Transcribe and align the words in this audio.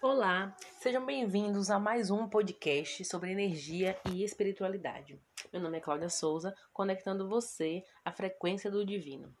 Olá, 0.00 0.56
sejam 0.78 1.04
bem-vindos 1.04 1.70
a 1.70 1.78
mais 1.80 2.08
um 2.08 2.28
podcast 2.28 3.04
sobre 3.04 3.32
energia 3.32 3.98
e 4.08 4.22
espiritualidade. 4.22 5.20
Meu 5.52 5.60
nome 5.60 5.78
é 5.78 5.80
Cláudia 5.80 6.08
Souza, 6.08 6.54
conectando 6.72 7.28
você 7.28 7.82
à 8.04 8.12
frequência 8.12 8.70
do 8.70 8.86
divino. 8.86 9.34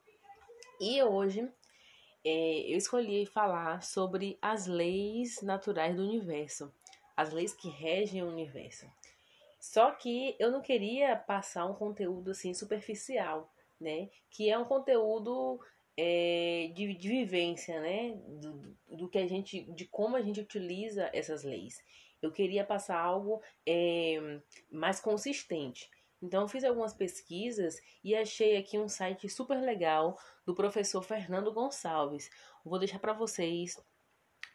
E 0.80 1.00
hoje 1.00 1.48
é, 2.24 2.72
eu 2.72 2.76
escolhi 2.76 3.24
falar 3.24 3.84
sobre 3.84 4.36
as 4.42 4.66
leis 4.66 5.40
naturais 5.42 5.94
do 5.94 6.02
universo, 6.02 6.74
as 7.16 7.32
leis 7.32 7.54
que 7.54 7.68
regem 7.68 8.24
o 8.24 8.28
universo. 8.28 8.90
Só 9.60 9.92
que 9.92 10.34
eu 10.40 10.50
não 10.50 10.60
queria 10.60 11.14
passar 11.14 11.66
um 11.66 11.74
conteúdo 11.74 12.32
assim 12.32 12.52
superficial, 12.52 13.48
né? 13.80 14.10
Que 14.28 14.50
é 14.50 14.58
um 14.58 14.64
conteúdo 14.64 15.60
é, 16.00 16.70
de, 16.72 16.94
de, 16.94 17.08
vivência, 17.08 17.80
né? 17.80 18.14
Do, 18.40 18.76
do, 18.96 19.08
que 19.08 19.18
a 19.18 19.26
gente, 19.26 19.64
de 19.74 19.84
como 19.86 20.14
a 20.14 20.22
gente 20.22 20.40
utiliza 20.40 21.10
essas 21.12 21.42
leis. 21.42 21.82
Eu 22.22 22.30
queria 22.30 22.64
passar 22.64 23.00
algo 23.00 23.42
é, 23.66 24.40
mais 24.70 25.00
consistente. 25.00 25.90
Então, 26.22 26.46
fiz 26.46 26.62
algumas 26.62 26.92
pesquisas 26.92 27.80
e 28.02 28.14
achei 28.14 28.56
aqui 28.56 28.78
um 28.78 28.88
site 28.88 29.28
super 29.28 29.60
legal 29.60 30.16
do 30.46 30.54
professor 30.54 31.02
Fernando 31.02 31.52
Gonçalves. 31.52 32.30
Vou 32.64 32.78
deixar 32.78 33.00
para 33.00 33.12
vocês 33.12 33.76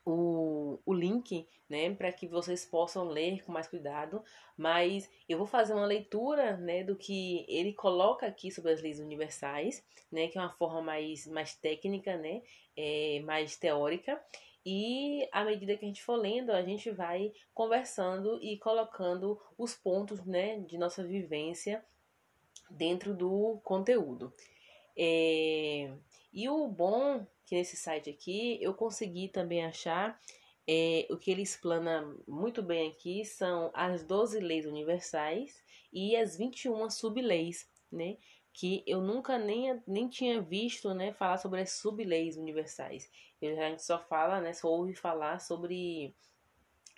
o, 0.05 0.79
o 0.85 0.93
link, 0.93 1.47
né, 1.69 1.93
para 1.93 2.11
que 2.11 2.27
vocês 2.27 2.65
possam 2.65 3.07
ler 3.07 3.43
com 3.43 3.51
mais 3.51 3.67
cuidado, 3.67 4.23
mas 4.57 5.09
eu 5.27 5.37
vou 5.37 5.47
fazer 5.47 5.73
uma 5.73 5.85
leitura, 5.85 6.57
né, 6.57 6.83
do 6.83 6.95
que 6.95 7.45
ele 7.47 7.73
coloca 7.73 8.25
aqui 8.27 8.51
sobre 8.51 8.71
as 8.71 8.81
leis 8.81 8.99
universais, 8.99 9.83
né, 10.11 10.27
que 10.27 10.37
é 10.37 10.41
uma 10.41 10.51
forma 10.51 10.81
mais, 10.81 11.25
mais 11.27 11.55
técnica, 11.55 12.17
né, 12.17 12.41
é, 12.75 13.21
mais 13.21 13.55
teórica, 13.55 14.21
e 14.65 15.27
à 15.31 15.43
medida 15.43 15.75
que 15.75 15.83
a 15.83 15.87
gente 15.87 16.03
for 16.03 16.15
lendo, 16.15 16.51
a 16.51 16.61
gente 16.61 16.89
vai 16.89 17.33
conversando 17.53 18.39
e 18.41 18.57
colocando 18.57 19.39
os 19.57 19.73
pontos, 19.73 20.25
né, 20.25 20.59
de 20.59 20.77
nossa 20.77 21.03
vivência 21.03 21.83
dentro 22.69 23.13
do 23.13 23.59
conteúdo. 23.63 24.33
É, 24.95 25.91
e 26.33 26.49
o 26.49 26.67
bom 26.67 27.25
que 27.45 27.55
nesse 27.55 27.75
site 27.75 28.09
aqui 28.09 28.57
eu 28.61 28.73
consegui 28.73 29.29
também 29.29 29.63
achar 29.63 30.19
é, 30.67 31.05
o 31.09 31.17
que 31.17 31.29
ele 31.29 31.41
explana 31.41 32.15
muito 32.27 32.63
bem 32.63 32.89
aqui 32.89 33.25
são 33.25 33.69
as 33.73 34.03
12 34.03 34.39
leis 34.39 34.65
universais 34.65 35.61
e 35.91 36.15
as 36.15 36.37
21 36.37 36.89
subleis, 36.89 37.69
né? 37.91 38.17
Que 38.53 38.83
eu 38.87 39.01
nunca 39.01 39.37
nem, 39.37 39.81
nem 39.85 40.07
tinha 40.07 40.41
visto 40.41 40.93
né, 40.93 41.11
falar 41.13 41.37
sobre 41.37 41.61
as 41.61 41.71
subleis 41.73 42.37
universais. 42.37 43.09
Eu, 43.41 43.59
a 43.59 43.69
gente 43.69 43.83
só 43.83 43.99
fala, 43.99 44.39
né, 44.39 44.53
só 44.53 44.69
ouve 44.69 44.95
falar 44.95 45.39
sobre 45.39 46.15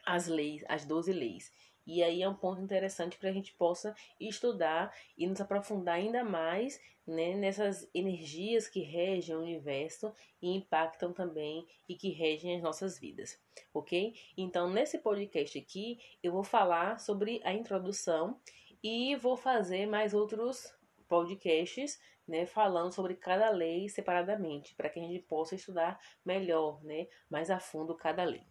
as 0.06 0.28
leis, 0.28 0.64
as 0.68 0.86
12 0.86 1.12
leis. 1.12 1.52
E 1.86 2.02
aí 2.04 2.22
é 2.22 2.30
um 2.30 2.36
ponto 2.36 2.62
interessante 2.62 3.18
para 3.18 3.30
a 3.30 3.34
gente 3.34 3.54
possa 3.54 3.96
estudar 4.20 4.94
e 5.18 5.28
nos 5.28 5.40
aprofundar 5.40 5.96
ainda 5.96 6.24
mais 6.24 6.80
né, 7.06 7.36
nessas 7.36 7.88
energias 7.94 8.68
que 8.68 8.82
regem 8.82 9.36
o 9.36 9.42
universo 9.42 10.12
e 10.42 10.56
impactam 10.56 11.14
também 11.14 11.66
e 11.88 11.96
que 11.96 12.10
regem 12.10 12.56
as 12.56 12.64
nossas 12.64 12.98
vidas, 12.98 13.40
ok? 13.74 14.16
Então, 14.36 14.70
nesse 14.70 14.98
podcast 14.98 15.58
aqui, 15.58 16.00
eu 16.24 16.32
vou 16.32 16.44
falar 16.44 17.00
sobre 17.00 17.42
a 17.44 17.54
introdução 17.54 18.40
e 18.84 19.16
vou 19.16 19.38
fazer 19.38 19.86
mais 19.86 20.14
outros 20.14 20.74
podcasts, 21.08 22.00
né, 22.28 22.48
falando 22.48 22.92
sobre 22.92 23.14
cada 23.14 23.52
lei 23.52 23.88
separadamente, 23.88 24.74
para 24.74 24.90
que 24.90 25.00
a 25.00 25.04
gente 25.04 25.20
possa 25.20 25.54
estudar 25.54 26.00
melhor, 26.26 26.84
né, 26.84 27.08
mais 27.30 27.52
a 27.52 27.60
fundo 27.60 27.96
cada 27.96 28.24
lei. 28.24 28.44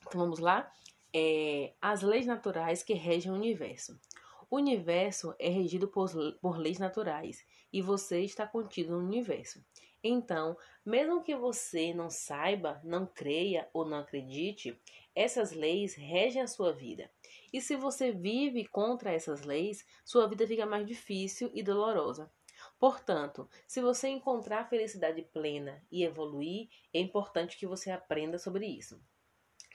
Então, 0.00 0.20
vamos 0.20 0.40
lá? 0.40 0.72
É, 1.18 1.72
as 1.80 2.02
leis 2.02 2.26
naturais 2.26 2.82
que 2.82 2.92
regem 2.92 3.32
o 3.32 3.34
universo. 3.34 3.98
O 4.50 4.56
universo 4.56 5.34
é 5.38 5.48
regido 5.48 5.88
por, 5.88 6.10
por 6.42 6.58
leis 6.58 6.78
naturais 6.78 7.42
e 7.72 7.80
você 7.80 8.20
está 8.20 8.46
contido 8.46 8.92
no 8.92 9.06
universo. 9.06 9.64
Então, 10.04 10.58
mesmo 10.84 11.22
que 11.22 11.34
você 11.34 11.94
não 11.94 12.10
saiba, 12.10 12.82
não 12.84 13.06
creia 13.06 13.66
ou 13.72 13.86
não 13.86 14.00
acredite, 14.00 14.78
essas 15.14 15.52
leis 15.52 15.94
regem 15.94 16.42
a 16.42 16.46
sua 16.46 16.70
vida. 16.70 17.10
E 17.50 17.62
se 17.62 17.76
você 17.76 18.12
vive 18.12 18.66
contra 18.66 19.10
essas 19.10 19.40
leis, 19.40 19.86
sua 20.04 20.28
vida 20.28 20.46
fica 20.46 20.66
mais 20.66 20.86
difícil 20.86 21.50
e 21.54 21.62
dolorosa. 21.62 22.30
Portanto, 22.78 23.48
se 23.66 23.80
você 23.80 24.08
encontrar 24.08 24.68
felicidade 24.68 25.22
plena 25.22 25.82
e 25.90 26.04
evoluir, 26.04 26.68
é 26.92 27.00
importante 27.00 27.56
que 27.56 27.66
você 27.66 27.90
aprenda 27.90 28.38
sobre 28.38 28.66
isso. 28.66 29.00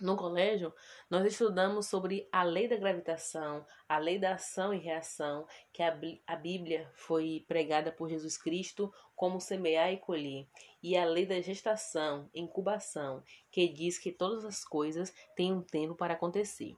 No 0.02 0.18
colégio, 0.18 0.74
nós 1.12 1.24
estudamos 1.24 1.86
sobre 1.86 2.28
a 2.32 2.42
lei 2.42 2.68
da 2.68 2.76
gravitação, 2.76 3.64
a 3.88 4.00
lei 4.00 4.18
da 4.18 4.34
ação 4.34 4.74
e 4.74 4.80
reação, 4.80 5.46
que 5.72 5.84
a 5.84 6.36
Bíblia 6.36 6.90
foi 6.96 7.46
pregada 7.48 7.92
por 7.92 8.10
Jesus 8.10 8.36
Cristo 8.36 8.92
como 9.16 9.40
semear 9.40 9.94
e 9.94 9.98
colher, 9.98 10.48
e 10.82 10.98
a 10.98 11.06
lei 11.06 11.28
da 11.28 11.40
gestação, 11.40 12.28
incubação, 12.34 13.24
que 13.52 13.68
diz 13.68 14.00
que 14.00 14.12
todas 14.12 14.44
as 14.44 14.66
coisas 14.66 15.14
têm 15.36 15.54
um 15.54 15.62
tempo 15.62 15.94
para 15.94 16.16
acontecer. 16.16 16.76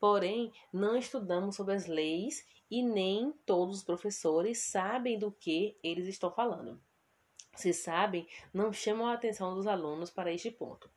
Porém, 0.00 0.52
não 0.72 0.96
estudamos 0.96 1.54
sobre 1.54 1.76
as 1.76 1.86
leis 1.86 2.44
e 2.68 2.82
nem 2.82 3.30
todos 3.46 3.76
os 3.76 3.84
professores 3.84 4.58
sabem 4.58 5.16
do 5.16 5.30
que 5.30 5.78
eles 5.80 6.08
estão 6.08 6.32
falando. 6.32 6.82
Se 7.54 7.72
sabem, 7.72 8.26
não 8.52 8.72
chamam 8.72 9.06
a 9.06 9.12
atenção 9.12 9.54
dos 9.54 9.68
alunos 9.68 10.10
para 10.10 10.32
este 10.32 10.50
ponto. 10.50 10.90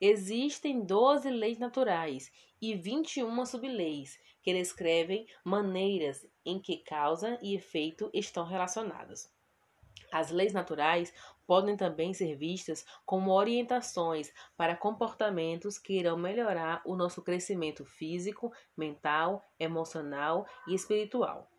Existem 0.00 0.84
12 0.84 1.30
leis 1.30 1.58
naturais 1.58 2.30
e 2.60 2.74
21 2.74 3.44
subleis 3.46 4.18
que 4.42 4.52
descrevem 4.52 5.26
maneiras 5.44 6.26
em 6.44 6.60
que 6.60 6.78
causa 6.78 7.38
e 7.42 7.54
efeito 7.54 8.10
estão 8.14 8.44
relacionadas. 8.44 9.34
As 10.12 10.30
leis 10.30 10.52
naturais 10.52 11.12
podem 11.46 11.76
também 11.76 12.14
ser 12.14 12.36
vistas 12.36 12.84
como 13.04 13.32
orientações 13.32 14.32
para 14.56 14.76
comportamentos 14.76 15.78
que 15.78 15.94
irão 15.98 16.16
melhorar 16.16 16.80
o 16.84 16.96
nosso 16.96 17.22
crescimento 17.22 17.84
físico, 17.84 18.52
mental, 18.76 19.42
emocional 19.58 20.46
e 20.66 20.74
espiritual. 20.74 21.50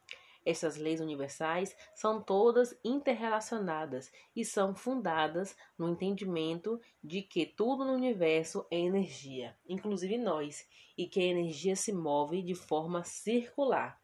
Essas 0.47 0.77
leis 0.77 1.01
universais 1.01 1.75
são 1.93 2.23
todas 2.23 2.73
interrelacionadas 2.81 4.09
e 4.33 4.45
são 4.45 4.73
fundadas 4.73 5.57
no 5.77 5.89
entendimento 5.89 6.79
de 7.03 7.21
que 7.21 7.45
tudo 7.45 7.83
no 7.83 7.91
universo 7.91 8.65
é 8.71 8.79
energia, 8.79 9.57
inclusive 9.67 10.17
nós, 10.17 10.65
e 10.97 11.05
que 11.05 11.19
a 11.19 11.25
energia 11.25 11.75
se 11.75 11.91
move 11.91 12.41
de 12.41 12.55
forma 12.55 13.03
circular. 13.03 14.01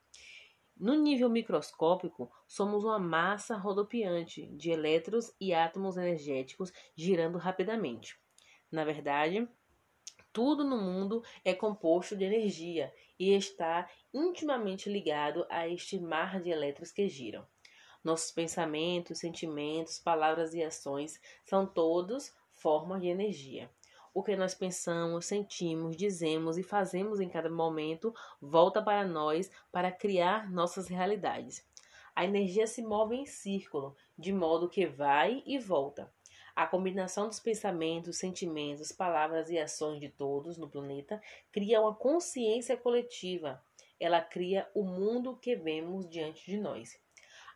No 0.76 0.96
nível 0.96 1.30
microscópico, 1.30 2.30
somos 2.46 2.84
uma 2.84 3.00
massa 3.00 3.56
rodopiante 3.56 4.46
de 4.48 4.70
elétrons 4.70 5.34
e 5.40 5.54
átomos 5.54 5.96
energéticos 5.96 6.74
girando 6.94 7.38
rapidamente. 7.38 8.20
Na 8.70 8.84
verdade, 8.84 9.48
tudo 10.34 10.64
no 10.64 10.78
mundo 10.78 11.24
é 11.46 11.54
composto 11.54 12.16
de 12.16 12.26
energia 12.26 12.92
e 13.20 13.34
está 13.34 13.88
intimamente 14.12 14.90
ligado 14.90 15.46
a 15.50 15.68
este 15.68 16.00
mar 16.00 16.42
de 16.42 16.50
elétrons 16.50 16.92
que 16.92 17.08
giram. 17.08 17.48
Nossos 18.04 18.32
pensamentos, 18.32 19.20
sentimentos, 19.20 20.00
palavras 20.00 20.54
e 20.54 20.64
ações 20.64 21.22
são 21.46 21.66
todos 21.66 22.34
formas 22.52 23.02
de 23.02 23.08
energia. 23.08 23.70
O 24.14 24.22
que 24.22 24.36
nós 24.36 24.54
pensamos, 24.54 25.26
sentimos, 25.26 25.96
dizemos 25.96 26.58
e 26.58 26.64
fazemos 26.64 27.20
em 27.20 27.30
cada 27.30 27.50
momento 27.50 28.14
volta 28.42 28.82
para 28.82 29.06
nós 29.08 29.50
para 29.72 29.92
criar 29.92 30.52
nossas 30.52 30.88
realidades. 30.88 31.66
A 32.16 32.26
energia 32.26 32.68
se 32.68 32.82
move 32.82 33.16
em 33.16 33.26
círculo, 33.26 33.96
de 34.18 34.32
modo 34.32 34.70
que 34.70 34.86
vai 34.86 35.42
e 35.46 35.58
volta. 35.58 36.12
A 36.56 36.68
combinação 36.68 37.28
dos 37.28 37.40
pensamentos, 37.40 38.18
sentimentos, 38.18 38.92
palavras 38.92 39.50
e 39.50 39.58
ações 39.58 40.00
de 40.00 40.10
todos 40.10 40.56
no 40.56 40.70
planeta 40.70 41.20
cria 41.52 41.82
uma 41.82 41.96
consciência 41.96 42.78
coletiva. 42.78 43.64
Ela 44.00 44.22
cria 44.22 44.70
o 44.76 44.84
mundo 44.84 45.36
que 45.38 45.56
vemos 45.56 46.08
diante 46.08 46.46
de 46.46 46.58
nós. 46.58 47.02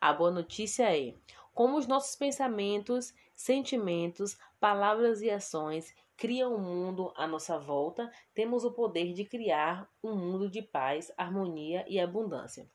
A 0.00 0.12
boa 0.12 0.32
notícia 0.32 0.96
é: 0.96 1.14
como 1.54 1.76
os 1.76 1.86
nossos 1.86 2.16
pensamentos, 2.16 3.14
sentimentos, 3.36 4.36
palavras 4.58 5.22
e 5.22 5.30
ações 5.30 5.94
criam 6.16 6.52
o 6.52 6.56
um 6.56 6.60
mundo 6.60 7.12
à 7.16 7.24
nossa 7.24 7.56
volta, 7.56 8.10
temos 8.34 8.64
o 8.64 8.72
poder 8.72 9.12
de 9.12 9.24
criar 9.24 9.88
um 10.02 10.16
mundo 10.16 10.50
de 10.50 10.60
paz, 10.60 11.12
harmonia 11.16 11.84
e 11.88 12.00
abundância. 12.00 12.68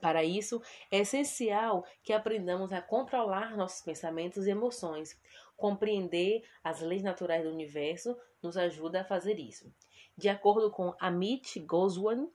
Para 0.00 0.24
isso, 0.24 0.62
é 0.90 0.98
essencial 0.98 1.84
que 2.02 2.12
aprendamos 2.12 2.72
a 2.72 2.80
controlar 2.80 3.56
nossos 3.56 3.82
pensamentos 3.82 4.46
e 4.46 4.50
emoções. 4.50 5.20
Compreender 5.60 6.42
as 6.64 6.80
leis 6.80 7.02
naturais 7.02 7.44
do 7.44 7.50
universo 7.50 8.16
nos 8.42 8.56
ajuda 8.56 9.02
a 9.02 9.04
fazer 9.04 9.38
isso. 9.38 9.70
De 10.16 10.26
acordo 10.26 10.70
com 10.70 10.94
Amit 10.98 11.60
Goswami, 11.60 12.32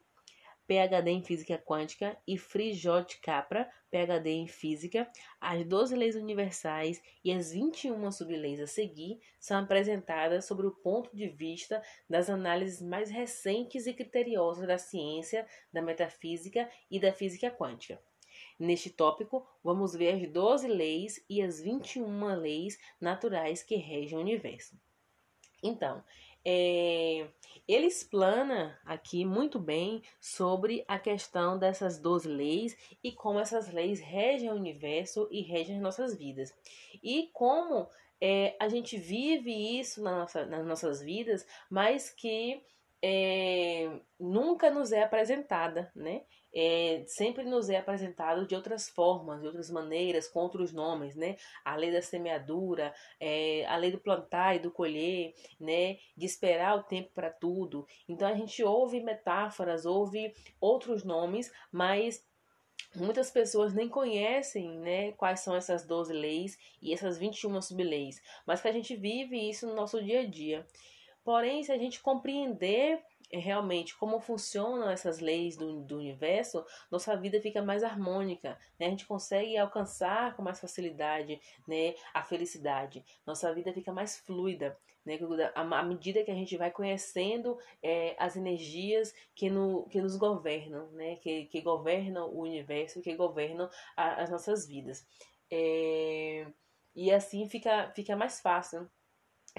PhD 0.67 1.09
em 1.09 1.23
Física 1.23 1.57
Quântica, 1.57 2.15
e 2.27 2.37
Frijot 2.37 3.19
Capra, 3.21 3.67
PhD 3.89 4.29
em 4.29 4.47
Física. 4.47 5.09
As 5.41 5.65
12 5.65 5.95
leis 5.95 6.15
universais 6.15 7.01
e 7.23 7.31
as 7.31 7.51
21 7.51 8.11
subleis 8.11 8.59
a 8.59 8.67
seguir 8.67 9.19
são 9.39 9.57
apresentadas 9.57 10.45
sobre 10.45 10.67
o 10.67 10.71
ponto 10.71 11.09
de 11.15 11.27
vista 11.27 11.81
das 12.07 12.29
análises 12.29 12.79
mais 12.79 13.09
recentes 13.09 13.87
e 13.87 13.93
criteriosas 13.95 14.67
da 14.67 14.77
ciência, 14.77 15.47
da 15.73 15.81
metafísica 15.81 16.69
e 16.91 16.99
da 16.99 17.11
física 17.11 17.49
quântica. 17.49 17.99
Neste 18.57 18.89
tópico, 18.89 19.45
vamos 19.63 19.93
ver 19.93 20.15
as 20.15 20.31
12 20.31 20.67
leis 20.67 21.23
e 21.29 21.41
as 21.41 21.59
21 21.59 22.35
leis 22.35 22.79
naturais 22.99 23.61
que 23.61 23.75
regem 23.75 24.17
o 24.17 24.21
universo. 24.21 24.79
Então, 25.61 26.03
é, 26.43 27.27
ele 27.67 27.87
explana 27.87 28.79
aqui 28.85 29.25
muito 29.25 29.59
bem 29.59 30.03
sobre 30.21 30.85
a 30.87 30.99
questão 30.99 31.57
dessas 31.57 31.97
12 31.99 32.29
leis 32.29 32.77
e 33.03 33.11
como 33.11 33.39
essas 33.39 33.71
leis 33.73 33.99
regem 33.99 34.51
o 34.51 34.55
universo 34.55 35.27
e 35.31 35.41
regem 35.41 35.77
as 35.77 35.81
nossas 35.81 36.15
vidas. 36.15 36.53
E 37.01 37.29
como 37.33 37.89
é, 38.21 38.55
a 38.59 38.69
gente 38.69 38.97
vive 38.97 39.51
isso 39.79 40.01
na 40.03 40.19
nossa, 40.19 40.45
nas 40.45 40.65
nossas 40.65 41.01
vidas, 41.01 41.45
mas 41.69 42.11
que 42.11 42.61
é, 43.07 44.01
nunca 44.19 44.71
nos 44.71 44.91
é 44.91 45.03
apresentada, 45.03 45.91
né? 45.95 46.23
É, 46.51 47.03
sempre 47.05 47.43
nos 47.43 47.69
é 47.69 47.77
apresentado 47.77 48.47
de 48.47 48.55
outras 48.55 48.89
formas, 48.89 49.41
de 49.41 49.45
outras 49.45 49.69
maneiras, 49.69 50.27
com 50.27 50.39
outros 50.39 50.73
nomes, 50.73 51.15
né? 51.15 51.35
A 51.63 51.75
lei 51.75 51.91
da 51.91 52.01
semeadura, 52.01 52.91
é, 53.19 53.63
a 53.67 53.75
lei 53.75 53.91
do 53.91 53.99
plantar 53.99 54.55
e 54.55 54.59
do 54.59 54.71
colher, 54.71 55.35
né? 55.59 55.97
De 56.17 56.25
esperar 56.25 56.79
o 56.79 56.83
tempo 56.83 57.11
para 57.13 57.29
tudo. 57.29 57.85
Então 58.09 58.27
a 58.27 58.33
gente 58.33 58.63
ouve 58.63 58.99
metáforas, 59.01 59.85
ouve 59.85 60.33
outros 60.59 61.03
nomes, 61.03 61.51
mas 61.71 62.25
Muitas 62.95 63.29
pessoas 63.29 63.73
nem 63.73 63.89
conhecem 63.89 64.79
né, 64.79 65.11
quais 65.13 65.41
são 65.41 65.53
essas 65.53 65.85
12 65.85 66.13
leis 66.13 66.57
e 66.81 66.93
essas 66.93 67.17
21 67.17 67.61
subleis, 67.61 68.21
mas 68.45 68.61
que 68.61 68.69
a 68.69 68.71
gente 68.71 68.95
vive 68.95 69.37
isso 69.49 69.67
no 69.67 69.75
nosso 69.75 70.01
dia 70.01 70.21
a 70.21 70.25
dia. 70.25 70.65
Porém, 71.25 71.63
se 71.63 71.71
a 71.71 71.77
gente 71.77 72.01
compreender 72.01 73.03
é, 73.31 73.39
realmente 73.39 73.97
como 73.97 74.19
funcionam 74.19 74.91
essas 74.91 75.19
leis 75.19 75.57
do, 75.57 75.81
do 75.81 75.97
universo, 75.97 76.63
nossa 76.91 77.17
vida 77.17 77.41
fica 77.41 77.63
mais 77.63 77.83
harmônica, 77.83 78.55
né? 78.79 78.85
A 78.85 78.89
gente 78.91 79.07
consegue 79.07 79.57
alcançar 79.57 80.35
com 80.35 80.43
mais 80.43 80.59
facilidade, 80.59 81.41
né, 81.67 81.95
a 82.13 82.23
felicidade. 82.23 83.03
Nossa 83.25 83.51
vida 83.55 83.73
fica 83.73 83.91
mais 83.91 84.19
fluida, 84.19 84.77
né? 85.03 85.17
À 85.55 85.83
medida 85.83 86.23
que 86.23 86.29
a 86.29 86.35
gente 86.35 86.55
vai 86.57 86.69
conhecendo 86.69 87.57
é, 87.81 88.15
as 88.19 88.35
energias 88.35 89.11
que, 89.33 89.49
no, 89.49 89.89
que 89.89 89.99
nos 89.99 90.15
governam, 90.17 90.91
né? 90.91 91.15
Que, 91.15 91.45
que 91.45 91.59
governam 91.59 92.29
o 92.29 92.41
universo, 92.41 93.01
que 93.01 93.15
governam 93.15 93.67
a, 93.97 94.21
as 94.21 94.29
nossas 94.29 94.67
vidas. 94.67 95.03
É, 95.49 96.45
e 96.95 97.11
assim 97.11 97.49
fica, 97.49 97.91
fica 97.95 98.15
mais 98.15 98.39
fácil 98.39 98.87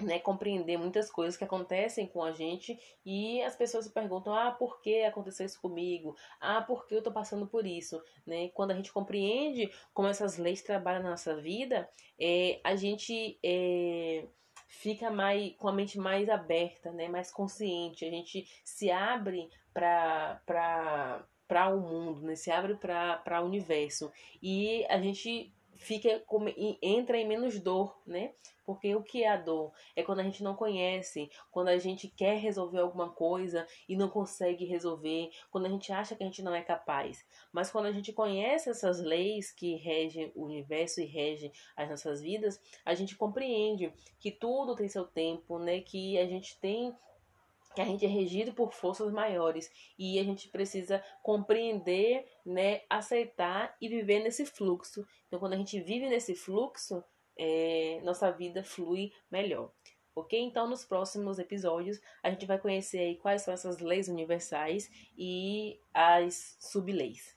né, 0.02 0.18
compreender 0.18 0.76
muitas 0.76 1.10
coisas 1.10 1.36
que 1.36 1.44
acontecem 1.44 2.06
com 2.06 2.22
a 2.22 2.32
gente 2.32 2.78
e 3.04 3.40
as 3.42 3.56
pessoas 3.56 3.86
se 3.86 3.92
perguntam: 3.92 4.34
ah, 4.34 4.50
por 4.50 4.80
que 4.80 5.02
aconteceu 5.04 5.46
isso 5.46 5.60
comigo? 5.60 6.14
Ah, 6.40 6.60
por 6.60 6.86
que 6.86 6.94
eu 6.94 7.02
tô 7.02 7.10
passando 7.10 7.46
por 7.46 7.66
isso? 7.66 8.02
Né? 8.26 8.48
Quando 8.50 8.72
a 8.72 8.74
gente 8.74 8.92
compreende 8.92 9.70
como 9.94 10.08
essas 10.08 10.36
leis 10.36 10.62
trabalham 10.62 11.02
na 11.02 11.10
nossa 11.10 11.36
vida, 11.36 11.88
é, 12.20 12.60
a 12.62 12.76
gente 12.76 13.38
é, 13.42 14.26
fica 14.68 15.10
mais 15.10 15.54
com 15.56 15.68
a 15.68 15.72
mente 15.72 15.98
mais 15.98 16.28
aberta, 16.28 16.92
né, 16.92 17.08
mais 17.08 17.30
consciente, 17.30 18.04
a 18.04 18.10
gente 18.10 18.46
se 18.64 18.90
abre 18.90 19.48
para 19.72 21.26
para 21.48 21.68
o 21.68 21.80
mundo, 21.80 22.22
né? 22.22 22.34
se 22.34 22.50
abre 22.50 22.74
para 22.74 23.40
o 23.40 23.46
universo 23.46 24.10
e 24.42 24.84
a 24.88 25.00
gente 25.00 25.54
fica 25.76 26.22
entra 26.82 27.18
em 27.18 27.26
menos 27.26 27.58
dor, 27.60 28.00
né? 28.06 28.32
Porque 28.64 28.94
o 28.96 29.02
que 29.02 29.22
é 29.22 29.28
a 29.28 29.36
dor? 29.36 29.72
É 29.94 30.02
quando 30.02 30.18
a 30.18 30.22
gente 30.24 30.42
não 30.42 30.56
conhece, 30.56 31.30
quando 31.52 31.68
a 31.68 31.78
gente 31.78 32.08
quer 32.08 32.36
resolver 32.38 32.80
alguma 32.80 33.10
coisa 33.10 33.64
e 33.88 33.96
não 33.96 34.08
consegue 34.08 34.64
resolver, 34.64 35.30
quando 35.50 35.66
a 35.66 35.68
gente 35.68 35.92
acha 35.92 36.16
que 36.16 36.24
a 36.24 36.26
gente 36.26 36.42
não 36.42 36.54
é 36.54 36.62
capaz. 36.62 37.24
Mas 37.52 37.70
quando 37.70 37.86
a 37.86 37.92
gente 37.92 38.12
conhece 38.12 38.68
essas 38.68 39.00
leis 39.00 39.52
que 39.52 39.76
regem 39.76 40.32
o 40.34 40.44
universo 40.44 41.00
e 41.00 41.04
regem 41.04 41.52
as 41.76 41.88
nossas 41.88 42.20
vidas, 42.20 42.60
a 42.84 42.92
gente 42.94 43.14
compreende 43.14 43.92
que 44.18 44.32
tudo 44.32 44.74
tem 44.74 44.88
seu 44.88 45.04
tempo, 45.04 45.58
né? 45.60 45.80
Que 45.80 46.18
a 46.18 46.26
gente 46.26 46.58
tem 46.58 46.92
que 47.76 47.82
a 47.82 47.84
gente 47.84 48.06
é 48.06 48.08
regido 48.08 48.54
por 48.54 48.72
forças 48.72 49.12
maiores 49.12 49.70
e 49.98 50.18
a 50.18 50.24
gente 50.24 50.48
precisa 50.48 51.04
compreender, 51.22 52.26
né, 52.44 52.80
aceitar 52.88 53.76
e 53.78 53.86
viver 53.86 54.20
nesse 54.20 54.46
fluxo. 54.46 55.06
Então, 55.26 55.38
quando 55.38 55.52
a 55.52 55.56
gente 55.58 55.78
vive 55.78 56.08
nesse 56.08 56.34
fluxo, 56.34 57.04
é, 57.38 58.00
nossa 58.02 58.30
vida 58.32 58.64
flui 58.64 59.12
melhor. 59.30 59.70
Ok? 60.14 60.40
Então, 60.40 60.66
nos 60.66 60.86
próximos 60.86 61.38
episódios, 61.38 62.00
a 62.22 62.30
gente 62.30 62.46
vai 62.46 62.58
conhecer 62.58 62.98
aí 62.98 63.16
quais 63.16 63.42
são 63.42 63.52
essas 63.52 63.78
leis 63.78 64.08
universais 64.08 64.90
e 65.14 65.78
as 65.92 66.56
subleis. 66.58 67.35